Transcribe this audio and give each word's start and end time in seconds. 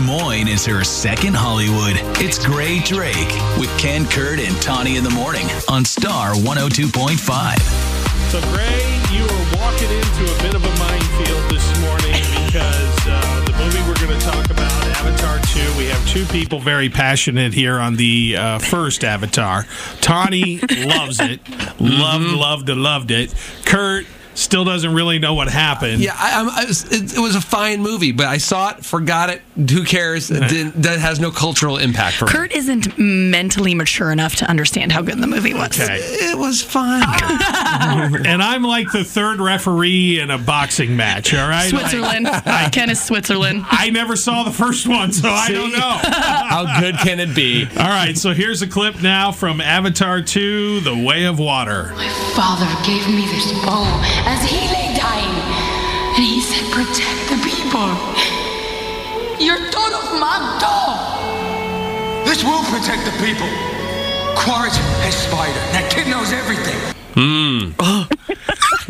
Des 0.00 0.06
Moines 0.06 0.48
is 0.48 0.64
her 0.64 0.82
second 0.82 1.34
Hollywood. 1.34 1.94
It's 2.24 2.38
Grae 2.38 2.82
Drake 2.84 3.32
with 3.58 3.68
Ken 3.78 4.06
Kurt 4.06 4.38
and 4.40 4.56
Tawny 4.62 4.96
in 4.96 5.04
the 5.04 5.10
morning 5.10 5.46
on 5.68 5.84
Star 5.84 6.32
102.5. 6.32 7.18
So, 8.30 8.40
Grae, 8.40 9.12
you 9.12 9.24
are 9.24 9.60
walking 9.60 9.90
into 9.90 10.24
a 10.24 10.42
bit 10.42 10.54
of 10.54 10.64
a 10.64 10.78
minefield 10.78 11.50
this 11.50 11.80
morning 11.80 12.12
because 12.46 12.98
uh, 13.06 13.44
the 13.44 13.52
movie 13.52 13.80
we're 13.86 14.06
going 14.06 14.18
to 14.18 14.26
talk 14.26 14.50
about, 14.50 14.72
Avatar 14.96 15.38
2, 15.38 15.78
we 15.78 15.86
have 15.86 16.08
two 16.08 16.24
people 16.26 16.60
very 16.60 16.88
passionate 16.88 17.52
here 17.52 17.78
on 17.78 17.96
the 17.96 18.36
uh, 18.38 18.58
first 18.58 19.04
Avatar. 19.04 19.66
Tawny 20.00 20.60
loves 20.78 21.20
it. 21.20 21.40
Loved, 21.78 22.24
loved, 22.24 22.68
loved 22.70 23.10
it. 23.10 23.34
Kurt 23.66 24.06
still 24.34 24.64
doesn't 24.64 24.94
really 24.94 25.18
know 25.18 25.34
what 25.34 25.48
happened. 25.48 26.00
Yeah, 26.00 26.14
I, 26.16 26.42
I, 26.42 26.62
I 26.62 26.64
was, 26.66 26.84
it, 26.90 27.16
it 27.16 27.20
was 27.20 27.34
a 27.34 27.40
fine 27.40 27.82
movie, 27.82 28.12
but 28.12 28.26
I 28.26 28.38
saw 28.38 28.70
it, 28.70 28.84
forgot 28.84 29.30
it. 29.30 29.42
Who 29.56 29.84
cares? 29.84 30.28
Didn't, 30.28 30.82
that 30.82 30.98
has 31.00 31.20
no 31.20 31.30
cultural 31.30 31.76
impact 31.76 32.16
for 32.16 32.26
me. 32.26 32.32
Kurt 32.32 32.52
isn't 32.52 32.98
mentally 32.98 33.74
mature 33.74 34.10
enough 34.10 34.36
to 34.36 34.46
understand 34.46 34.92
how 34.92 35.02
good 35.02 35.18
the 35.18 35.26
movie 35.26 35.54
was. 35.54 35.80
Okay. 35.80 35.98
It 36.00 36.38
was 36.38 36.62
fine. 36.62 37.02
And 38.30 38.42
I'm 38.42 38.62
like 38.62 38.90
the 38.92 39.04
third 39.04 39.40
referee 39.40 40.20
in 40.20 40.30
a 40.30 40.38
boxing 40.38 40.96
match, 40.96 41.32
all 41.34 41.48
right? 41.48 41.68
Switzerland. 41.68 42.26
I, 42.28 42.68
Ken 42.70 42.90
is 42.90 43.02
Switzerland. 43.02 43.64
I 43.68 43.90
never 43.90 44.16
saw 44.16 44.42
the 44.42 44.50
first 44.50 44.86
one, 44.86 45.12
so 45.12 45.28
I 45.28 45.48
don't 45.50 45.72
know. 45.72 45.78
How 46.02 46.80
good 46.80 46.96
can 46.98 47.20
it 47.20 47.34
be? 47.34 47.66
All 47.78 47.88
right, 47.88 48.16
so 48.16 48.32
here's 48.32 48.62
a 48.62 48.66
clip 48.66 49.02
now 49.02 49.32
from 49.32 49.60
Avatar 49.60 50.22
2 50.22 50.80
The 50.80 51.04
Way 51.04 51.24
of 51.24 51.38
Water. 51.38 51.92
My 51.94 52.08
father 52.34 52.66
gave 52.86 53.06
me 53.08 53.26
this 53.26 53.52
bow 53.64 53.84
as 54.26 54.42
he 54.44 54.58
lay 54.68 54.94
dying, 54.96 55.34
and 56.16 56.24
he 56.24 56.40
said, 56.40 56.64
"Protect 56.72 57.28
the 57.30 57.36
people." 57.44 57.88
You're 59.40 59.58
Toruk 59.72 60.20
Makto. 60.20 60.76
This 62.24 62.44
will 62.44 62.62
protect 62.64 63.04
the 63.06 63.12
people. 63.24 63.48
Quaritch 64.36 64.76
has 65.04 65.14
Spider. 65.16 65.60
That 65.72 65.90
kid 65.90 66.06
knows 66.08 66.32
everything. 66.32 66.78
Hmm. 67.14 67.72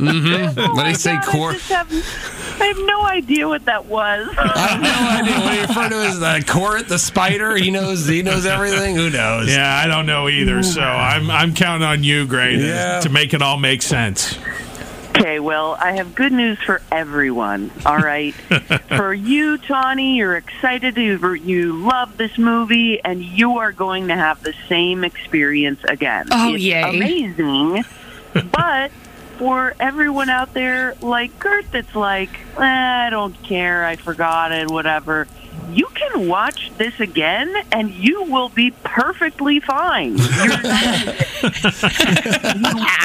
Mm-hmm. 0.00 0.75
What 0.75 0.84
did 0.84 0.89
he 0.89 0.95
say? 0.95 1.19
Cor- 1.27 1.50
I, 1.50 1.55
just 1.55 1.69
have, 1.70 2.61
I 2.61 2.67
have 2.67 2.78
no 2.78 3.05
idea 3.05 3.47
what 3.47 3.67
that 3.67 3.84
was. 3.84 4.28
I 4.39 4.69
have 4.69 4.81
no 4.81 5.20
idea 5.20 5.44
what 5.44 5.55
he 5.55 5.61
referred 5.61 5.89
to 5.91 5.97
as 5.97 6.22
uh, 6.22 6.39
the 6.39 6.44
Corit, 6.44 6.89
the 6.89 6.98
spider. 6.98 7.55
He 7.56 7.70
knows. 7.70 8.06
He 8.06 8.22
knows 8.22 8.47
everything. 8.47 8.97
Who 8.97 9.11
knows? 9.11 9.50
Yeah, 9.50 9.77
I 9.77 9.87
don't 9.87 10.06
know 10.06 10.28
either, 10.28 10.62
so 10.62 10.81
hmm. 10.81 10.87
I'm 10.87 11.31
I'm 11.31 11.55
counting 11.55 11.87
on 11.87 12.03
you, 12.03 12.27
Grae, 12.27 12.56
to, 12.56 12.67
Yeah. 12.67 13.00
to 13.00 13.09
make 13.11 13.34
it 13.34 13.42
all 13.42 13.59
make 13.59 13.83
sense. 13.83 14.39
Okay, 15.20 15.38
well, 15.38 15.76
I 15.78 15.92
have 15.92 16.14
good 16.14 16.32
news 16.32 16.58
for 16.60 16.80
everyone. 16.90 17.70
All 17.84 17.98
right, 17.98 18.32
for 18.88 19.12
you, 19.12 19.58
Tawny, 19.58 20.16
you're 20.16 20.36
excited. 20.36 20.96
You 20.96 21.34
you 21.34 21.74
love 21.74 22.16
this 22.16 22.38
movie, 22.38 23.04
and 23.04 23.22
you 23.22 23.58
are 23.58 23.70
going 23.70 24.08
to 24.08 24.16
have 24.16 24.42
the 24.42 24.54
same 24.66 25.04
experience 25.04 25.84
again. 25.84 26.28
Oh, 26.30 26.54
it's 26.54 26.62
yay. 26.62 26.82
Amazing, 26.82 27.84
but. 28.50 28.91
For 29.38 29.74
everyone 29.80 30.28
out 30.28 30.52
there 30.52 30.94
like 31.00 31.38
Kurt, 31.38 31.72
that's 31.72 31.94
like, 31.94 32.28
eh, 32.58 32.62
I 32.62 33.08
don't 33.08 33.32
care, 33.42 33.86
I 33.86 33.96
forgot 33.96 34.52
it, 34.52 34.70
whatever. 34.70 35.26
You 35.70 35.86
can 35.94 36.28
watch 36.28 36.70
this 36.76 37.00
again, 37.00 37.50
and 37.72 37.91
you 37.91 38.24
will 38.24 38.50
be 38.50 38.72
perfectly 38.84 39.58
fine. 39.60 40.18
You're 40.18 40.58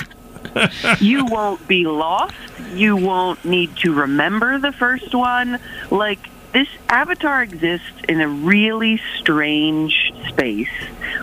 you 0.99 1.25
won't 1.25 1.67
be 1.67 1.85
lost. 1.85 2.35
You 2.73 2.95
won't 2.95 3.43
need 3.45 3.75
to 3.77 3.93
remember 3.93 4.59
the 4.59 4.71
first 4.71 5.13
one. 5.13 5.59
Like, 5.89 6.19
this 6.53 6.69
avatar 6.87 7.43
exists 7.43 7.91
in 8.07 8.21
a 8.21 8.29
really 8.29 9.01
strange 9.19 10.13
space 10.29 10.69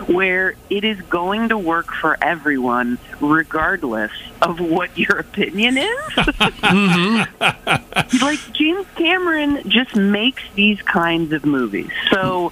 where 0.05 0.53
it 0.69 0.83
is 0.83 1.01
going 1.01 1.49
to 1.49 1.57
work 1.57 1.91
for 1.91 2.17
everyone, 2.21 2.99
regardless 3.19 4.11
of 4.43 4.59
what 4.59 4.95
your 4.97 5.17
opinion 5.17 5.77
is. 5.77 5.89
Mm-hmm. 6.63 8.17
like, 8.23 8.53
James 8.53 8.85
Cameron 8.95 9.67
just 9.69 9.95
makes 9.95 10.43
these 10.55 10.81
kinds 10.81 11.33
of 11.33 11.45
movies. 11.45 11.91
So, 12.11 12.51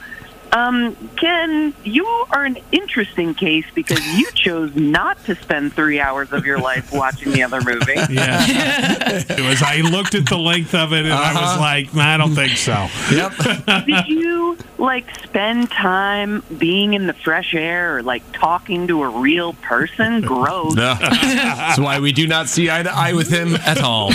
um, 0.53 0.95
Ken, 1.15 1.73
you 1.83 2.05
are 2.31 2.43
an 2.43 2.57
interesting 2.71 3.33
case 3.33 3.65
because 3.73 4.05
you 4.17 4.29
chose 4.35 4.75
not 4.75 5.23
to 5.25 5.35
spend 5.35 5.73
three 5.73 5.99
hours 5.99 6.31
of 6.31 6.45
your 6.45 6.59
life 6.59 6.91
watching 6.91 7.31
the 7.31 7.43
other 7.43 7.61
movie. 7.61 7.95
Yeah, 8.11 8.43
it 9.29 9.39
was. 9.39 9.61
I 9.61 9.77
looked 9.77 10.15
at 10.15 10.27
the 10.27 10.37
length 10.37 10.75
of 10.75 10.91
it, 10.91 11.05
and 11.05 11.13
I 11.13 11.33
was 11.33 11.59
like, 11.59 11.95
I 11.95 12.17
don't 12.17 12.35
think 12.35 12.57
so. 12.57 12.89
Yep. 13.11 13.85
Did 13.85 14.07
you 14.07 14.57
like 14.77 15.05
spend 15.19 15.71
time 15.71 16.43
being 16.57 16.93
in 16.93 17.07
the 17.07 17.13
fresh 17.13 17.53
air 17.53 17.97
or 17.97 18.03
like 18.03 18.23
talking 18.33 18.87
to 18.87 19.03
a 19.03 19.09
real 19.09 19.53
person? 19.53 20.21
Gross. 20.21 20.75
No. 20.75 20.95
That's 20.95 21.79
why 21.79 21.99
we 21.99 22.11
do 22.11 22.27
not 22.27 22.49
see 22.49 22.69
eye 22.69 22.83
to 22.83 22.91
eye 22.91 23.13
with 23.13 23.29
him 23.29 23.55
at 23.55 23.81
all. 23.81 24.11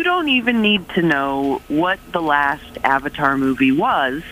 You 0.00 0.04
don't 0.04 0.30
even 0.30 0.62
need 0.62 0.88
to 0.88 1.02
know 1.02 1.60
what 1.68 1.98
the 2.10 2.22
last 2.22 2.78
Avatar 2.82 3.36
movie 3.36 3.70
was, 3.70 4.22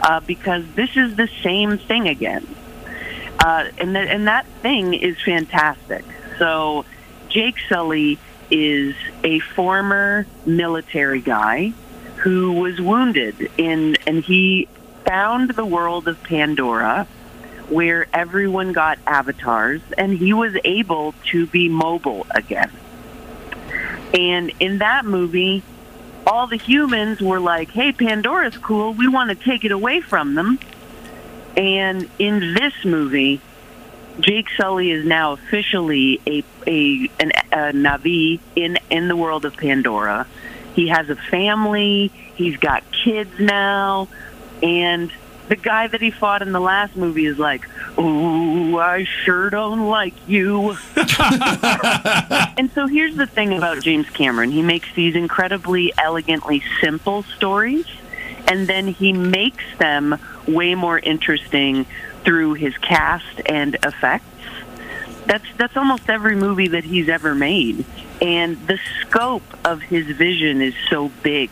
uh, 0.00 0.18
because 0.20 0.64
this 0.76 0.96
is 0.96 1.14
the 1.14 1.28
same 1.42 1.76
thing 1.76 2.08
again, 2.08 2.46
uh, 3.38 3.68
and 3.76 3.94
th- 3.94 4.08
and 4.08 4.28
that 4.28 4.46
thing 4.62 4.94
is 4.94 5.20
fantastic. 5.20 6.06
So 6.38 6.86
Jake 7.28 7.56
Sully 7.68 8.18
is 8.50 8.94
a 9.22 9.40
former 9.40 10.26
military 10.46 11.20
guy 11.20 11.74
who 12.16 12.52
was 12.52 12.80
wounded 12.80 13.50
in, 13.58 13.98
and 14.06 14.24
he 14.24 14.68
found 15.04 15.50
the 15.50 15.66
world 15.66 16.08
of 16.08 16.22
Pandora 16.22 17.06
where 17.68 18.06
everyone 18.14 18.72
got 18.72 18.98
avatars 19.06 19.82
and 19.98 20.16
he 20.16 20.32
was 20.32 20.56
able 20.64 21.12
to 21.26 21.46
be 21.46 21.68
mobile 21.68 22.26
again. 22.30 22.70
And 24.12 24.52
in 24.60 24.78
that 24.78 25.04
movie, 25.04 25.62
all 26.26 26.46
the 26.46 26.56
humans 26.56 27.20
were 27.20 27.40
like, 27.40 27.70
hey, 27.70 27.92
Pandora's 27.92 28.58
cool. 28.58 28.92
We 28.92 29.08
want 29.08 29.30
to 29.30 29.36
take 29.36 29.64
it 29.64 29.72
away 29.72 30.00
from 30.00 30.34
them. 30.34 30.58
And 31.56 32.08
in 32.18 32.54
this 32.54 32.72
movie, 32.84 33.40
Jake 34.20 34.48
Sully 34.56 34.90
is 34.90 35.04
now 35.04 35.32
officially 35.32 36.20
a, 36.26 36.44
a, 36.66 37.10
an, 37.18 37.32
a 37.52 37.72
Na'vi 37.72 38.40
in, 38.56 38.78
in 38.90 39.08
the 39.08 39.16
world 39.16 39.44
of 39.44 39.56
Pandora. 39.56 40.26
He 40.74 40.88
has 40.88 41.10
a 41.10 41.16
family, 41.16 42.08
he's 42.34 42.56
got 42.56 42.84
kids 42.92 43.38
now, 43.38 44.08
and 44.62 45.10
the 45.50 45.56
guy 45.56 45.88
that 45.88 46.00
he 46.00 46.12
fought 46.12 46.42
in 46.42 46.52
the 46.52 46.60
last 46.60 46.96
movie 46.96 47.26
is 47.26 47.36
like, 47.36 47.68
Ooh, 47.98 48.78
I 48.78 49.04
sure 49.24 49.50
don't 49.50 49.88
like 49.88 50.14
you. 50.28 50.76
and 52.56 52.70
so 52.70 52.86
here's 52.86 53.16
the 53.16 53.26
thing 53.26 53.52
about 53.54 53.82
James 53.82 54.08
Cameron 54.10 54.52
he 54.52 54.62
makes 54.62 54.94
these 54.94 55.16
incredibly 55.16 55.92
elegantly 55.98 56.62
simple 56.80 57.24
stories, 57.24 57.84
and 58.46 58.68
then 58.68 58.86
he 58.86 59.12
makes 59.12 59.64
them 59.78 60.16
way 60.46 60.76
more 60.76 61.00
interesting 61.00 61.84
through 62.22 62.54
his 62.54 62.78
cast 62.78 63.40
and 63.44 63.74
effects. 63.82 64.24
That's 65.26 65.44
that's 65.56 65.76
almost 65.76 66.08
every 66.08 66.36
movie 66.36 66.68
that 66.68 66.84
he's 66.84 67.08
ever 67.08 67.34
made. 67.34 67.84
And 68.22 68.56
the 68.68 68.78
scope 69.00 69.42
of 69.64 69.82
his 69.82 70.06
vision 70.06 70.62
is 70.62 70.74
so 70.88 71.08
big 71.24 71.50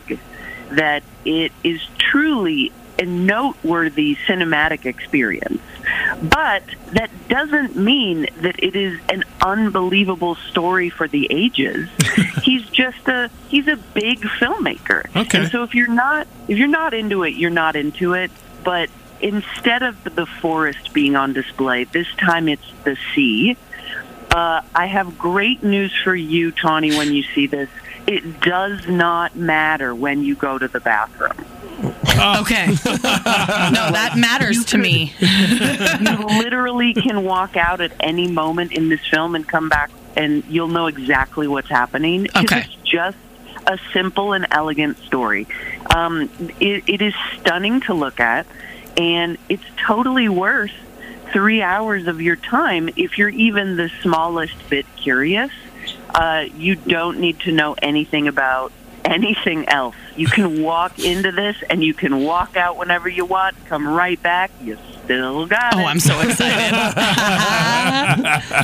that 0.71 1.03
it 1.25 1.51
is 1.65 1.81
truly 1.97 2.71
a 2.99 3.05
noteworthy 3.05 4.15
cinematic 4.27 4.85
experience. 4.85 5.61
But 6.21 6.63
that 6.91 7.09
doesn't 7.29 7.75
mean 7.75 8.27
that 8.41 8.61
it 8.61 8.75
is 8.75 8.99
an 9.09 9.23
unbelievable 9.41 10.35
story 10.35 10.89
for 10.89 11.07
the 11.07 11.27
ages. 11.29 11.89
he's 12.43 12.67
just 12.69 13.07
a 13.07 13.29
he's 13.47 13.67
a 13.67 13.77
big 13.77 14.19
filmmaker. 14.19 15.05
Okay. 15.15 15.39
And 15.39 15.51
so 15.51 15.63
if 15.63 15.73
you're 15.73 15.87
not 15.87 16.27
if 16.47 16.57
you're 16.57 16.67
not 16.67 16.93
into 16.93 17.23
it, 17.23 17.35
you're 17.35 17.49
not 17.49 17.75
into 17.75 18.13
it. 18.13 18.31
But 18.63 18.89
instead 19.21 19.83
of 19.83 20.03
the 20.03 20.25
forest 20.25 20.93
being 20.93 21.15
on 21.15 21.33
display, 21.33 21.85
this 21.85 22.07
time 22.17 22.49
it's 22.49 22.71
the 22.83 22.97
sea. 23.15 23.57
Uh, 24.31 24.61
I 24.75 24.85
have 24.85 25.17
great 25.17 25.63
news 25.63 25.91
for 26.03 26.15
you, 26.15 26.51
Tawny, 26.51 26.95
when 26.95 27.13
you 27.13 27.23
see 27.23 27.47
this. 27.47 27.69
It 28.05 28.41
does 28.41 28.87
not 28.87 29.35
matter 29.35 29.93
when 29.95 30.23
you 30.23 30.35
go 30.35 30.57
to 30.57 30.67
the 30.67 30.79
bathroom. 30.79 31.45
Okay. 32.09 32.67
no, 32.67 33.91
that 33.91 34.15
matters 34.17 34.65
to 34.65 34.77
me. 34.77 35.13
you 35.19 36.39
literally 36.39 36.93
can 36.93 37.23
walk 37.23 37.55
out 37.57 37.81
at 37.81 37.91
any 37.99 38.27
moment 38.27 38.71
in 38.71 38.89
this 38.89 39.05
film 39.07 39.35
and 39.35 39.47
come 39.47 39.69
back 39.69 39.91
and 40.15 40.43
you'll 40.45 40.67
know 40.67 40.87
exactly 40.87 41.47
what's 41.47 41.69
happening. 41.69 42.27
Okay. 42.35 42.61
It's 42.61 42.75
just 42.83 43.17
a 43.67 43.79
simple 43.93 44.33
and 44.33 44.47
elegant 44.51 44.97
story. 44.99 45.47
Um, 45.95 46.29
it, 46.59 46.83
it 46.87 47.01
is 47.01 47.13
stunning 47.37 47.81
to 47.81 47.93
look 47.93 48.19
at, 48.19 48.45
and 48.97 49.37
it's 49.47 49.63
totally 49.77 50.27
worth 50.27 50.71
three 51.31 51.61
hours 51.61 52.07
of 52.07 52.21
your 52.21 52.35
time 52.35 52.89
if 52.95 53.17
you're 53.17 53.29
even 53.29 53.75
the 53.75 53.89
smallest 54.01 54.69
bit 54.69 54.85
curious. 54.95 55.51
Uh, 56.09 56.45
you 56.57 56.75
don't 56.75 57.19
need 57.19 57.39
to 57.41 57.51
know 57.51 57.75
anything 57.81 58.27
about 58.27 58.71
anything 59.05 59.67
else. 59.69 59.95
You 60.19 60.27
can 60.27 60.61
walk 60.61 60.99
into 60.99 61.31
this 61.31 61.55
and 61.69 61.81
you 61.81 61.93
can 61.93 62.23
walk 62.25 62.57
out 62.57 62.75
whenever 62.75 63.07
you 63.07 63.23
want, 63.23 63.55
come 63.67 63.87
right 63.87 64.21
back. 64.21 64.51
You 64.61 64.77
still 65.09 65.47
got 65.47 65.73
Oh. 65.73 65.85
I'm 65.85 65.99
so 65.99 66.19
excited. 66.19 66.73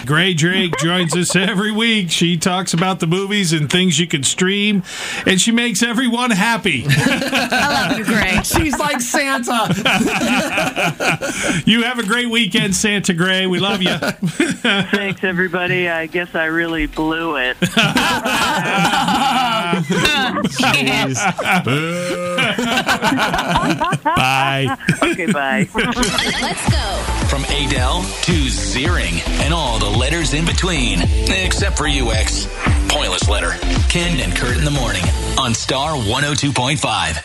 Grae 0.06 0.36
Drake 0.38 0.74
joins 0.78 1.16
us 1.16 1.36
every 1.36 1.72
week. 1.72 2.12
She 2.12 2.38
talks 2.38 2.74
about 2.74 3.00
the 3.00 3.08
movies 3.08 3.52
and 3.54 3.68
things 3.70 4.00
you 4.00 4.06
can 4.06 4.22
stream, 4.24 4.84
and 5.26 5.42
she 5.42 5.52
makes 5.52 5.82
everyone 5.82 6.32
happy. 6.32 6.86
I 6.88 7.88
love 7.88 7.98
you, 7.98 8.06
Grae. 8.06 8.44
She's 8.58 8.78
like 8.78 9.02
Santa. 9.02 9.74
You 11.66 11.84
have 11.84 11.98
a 12.00 12.04
great 12.04 12.30
weekend, 12.30 12.76
Santa 12.76 13.14
Grae. 13.14 13.50
We 13.50 13.60
love 13.60 13.82
you. 13.82 13.96
Thanks, 13.98 15.24
everybody. 15.24 15.90
I 15.90 16.06
guess 16.06 16.36
I 16.36 16.46
really 16.46 16.86
blew 16.86 17.38
it. 17.38 17.58
Bye. 24.04 24.78
okay, 25.02 25.32
bye. 25.32 25.68
Let's 25.74 26.70
go. 26.70 27.28
From 27.28 27.44
Adele 27.46 28.04
to 28.04 28.32
Zeering 28.48 29.22
and 29.42 29.54
all 29.54 29.80
the 29.80 29.90
letters 29.90 30.34
in 30.34 30.46
between. 30.46 31.00
Except 31.02 31.78
for 31.78 31.88
UX. 31.88 32.48
Pointless 32.88 33.28
letter. 33.28 33.52
Ken 33.90 34.20
and 34.20 34.36
Kurt 34.36 34.58
in 34.58 34.64
the 34.64 34.72
morning 34.72 35.04
on 35.40 35.54
Star 35.54 35.94
102.5. 35.94 37.18